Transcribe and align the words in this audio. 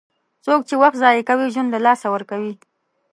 څوک 0.45 0.61
چې 0.69 0.75
وخت 0.81 0.95
ضایع 1.03 1.23
کوي، 1.29 1.45
ژوند 1.53 1.69
له 1.73 1.79
لاسه 1.85 2.07
ورکوي. 2.15 2.53